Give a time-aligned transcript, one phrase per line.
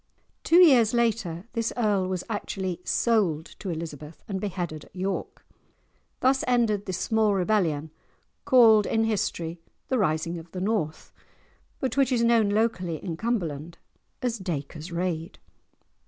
[0.43, 5.45] Two years later, this Earl was actually sold to Elizabeth and beheaded at York.
[6.21, 7.91] Thus ended this small rebellion,
[8.43, 11.13] called in history the Rising of the North,
[11.79, 13.77] but which is known locally in Cumberland
[14.23, 15.37] as Dacre's Raid.